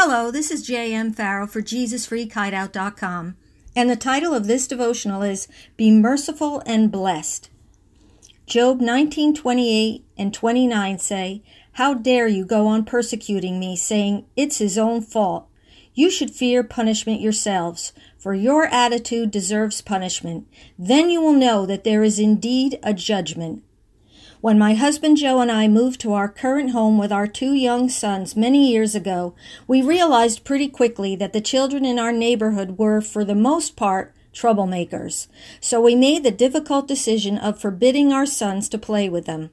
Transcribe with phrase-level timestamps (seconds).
[0.00, 1.12] Hello, this is J.M.
[1.12, 3.36] Farrell for JesusFreakHideout.com,
[3.74, 7.50] and the title of this devotional is Be Merciful and Blessed.
[8.46, 11.42] Job 19:28 and 29 say,
[11.72, 15.48] How dare you go on persecuting me, saying, It's his own fault.
[15.94, 20.46] You should fear punishment yourselves, for your attitude deserves punishment.
[20.78, 23.64] Then you will know that there is indeed a judgment.
[24.40, 27.88] When my husband Joe and I moved to our current home with our two young
[27.88, 29.34] sons many years ago,
[29.66, 34.14] we realized pretty quickly that the children in our neighborhood were, for the most part,
[34.32, 35.26] troublemakers.
[35.60, 39.50] So we made the difficult decision of forbidding our sons to play with them.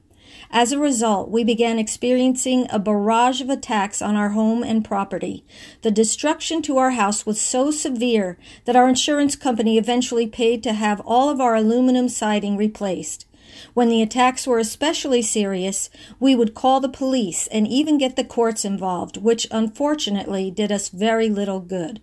[0.52, 5.44] As a result, we began experiencing a barrage of attacks on our home and property.
[5.82, 10.74] The destruction to our house was so severe that our insurance company eventually paid to
[10.74, 13.25] have all of our aluminum siding replaced.
[13.74, 18.24] When the attacks were especially serious, we would call the police and even get the
[18.24, 22.00] courts involved, which unfortunately did us very little good.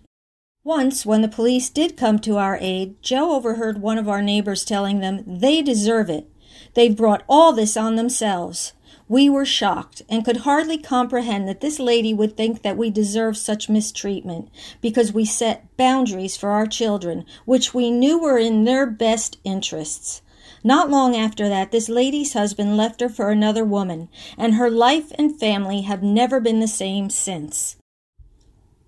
[0.64, 4.64] Once, when the police did come to our aid, Joe overheard one of our neighbors
[4.64, 6.30] telling them they deserve it.
[6.72, 8.72] They've brought all this on themselves.
[9.06, 13.36] We were shocked and could hardly comprehend that this lady would think that we deserved
[13.36, 14.48] such mistreatment
[14.80, 20.22] because we set boundaries for our children, which we knew were in their best interests.
[20.62, 25.12] Not long after that, this lady's husband left her for another woman, and her life
[25.16, 27.76] and family have never been the same since.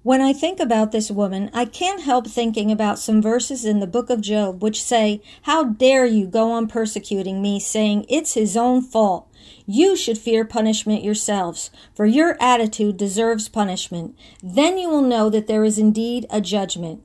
[0.07, 3.89] When I think about this woman, I can't help thinking about some verses in the
[3.89, 8.57] book of Job which say, How dare you go on persecuting me, saying, It's his
[8.57, 9.29] own fault.
[9.67, 14.17] You should fear punishment yourselves, for your attitude deserves punishment.
[14.41, 17.03] Then you will know that there is indeed a judgment.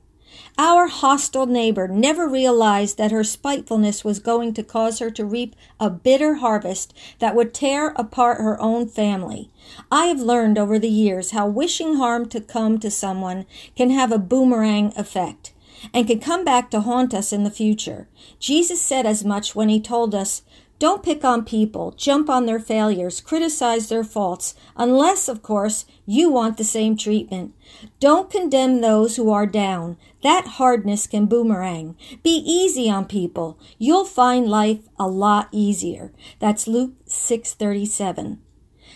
[0.58, 5.56] Our hostile neighbor never realized that her spitefulness was going to cause her to reap
[5.80, 9.50] a bitter harvest that would tear apart her own family.
[9.90, 14.12] I have learned over the years how wishing harm to come to someone can have
[14.12, 15.52] a boomerang effect
[15.92, 18.08] and can come back to haunt us in the future.
[18.38, 20.42] Jesus said as much when he told us,
[20.82, 26.28] don't pick on people, jump on their failures, criticize their faults, unless, of course, you
[26.28, 27.54] want the same treatment.
[28.00, 29.96] Don't condemn those who are down.
[30.24, 31.94] That hardness can boomerang.
[32.24, 33.60] Be easy on people.
[33.78, 36.12] You'll find life a lot easier.
[36.40, 38.40] That's Luke 637.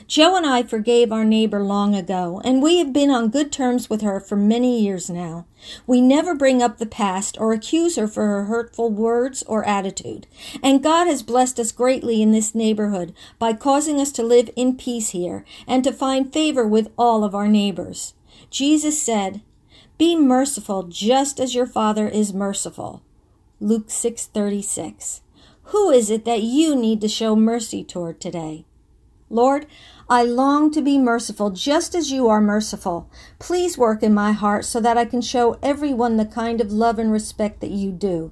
[0.06, 3.90] Joe and I forgave our neighbor long ago, and we have been on good terms
[3.90, 5.46] with her for many years now.
[5.86, 10.26] We never bring up the past or accuse her for her hurtful words or attitude.
[10.62, 14.76] And God has blessed us greatly in this neighborhood by causing us to live in
[14.76, 18.14] peace here and to find favor with all of our neighbors.
[18.50, 19.40] Jesus said,
[19.98, 23.02] Be merciful just as your Father is merciful.
[23.60, 25.20] Luke 6:36.
[25.70, 28.66] Who is it that you need to show mercy toward today?
[29.28, 29.66] Lord,
[30.08, 33.10] I long to be merciful just as you are merciful.
[33.40, 36.98] Please work in my heart so that I can show everyone the kind of love
[36.98, 38.30] and respect that you do.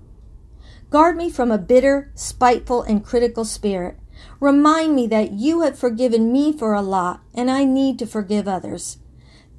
[0.90, 3.98] Guard me from a bitter, spiteful, and critical spirit.
[4.38, 8.46] Remind me that you have forgiven me for a lot and I need to forgive
[8.46, 8.98] others.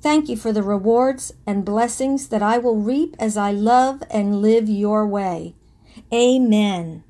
[0.01, 4.41] Thank you for the rewards and blessings that I will reap as I love and
[4.41, 5.55] live your way.
[6.13, 7.03] Amen.